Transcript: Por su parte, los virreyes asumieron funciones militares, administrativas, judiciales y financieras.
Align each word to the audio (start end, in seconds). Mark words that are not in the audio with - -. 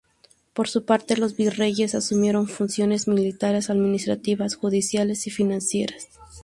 Por 0.55 0.67
su 0.67 0.83
parte, 0.83 1.15
los 1.15 1.35
virreyes 1.37 1.93
asumieron 1.93 2.47
funciones 2.47 3.07
militares, 3.07 3.69
administrativas, 3.69 4.55
judiciales 4.55 5.27
y 5.27 5.29
financieras. 5.29 6.07